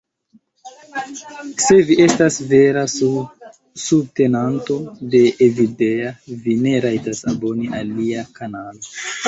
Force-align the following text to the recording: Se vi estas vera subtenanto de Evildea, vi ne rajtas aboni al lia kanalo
Se 1.65 1.75
vi 1.89 1.97
estas 2.05 2.37
vera 2.53 2.85
subtenanto 2.95 4.79
de 5.17 5.23
Evildea, 5.51 6.17
vi 6.49 6.59
ne 6.67 6.77
rajtas 6.89 7.25
aboni 7.37 7.73
al 7.83 7.97
lia 8.03 8.29
kanalo 8.41 8.95